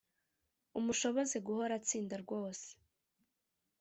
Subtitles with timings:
[0.79, 2.67] umushoboze guhora atsinda rwose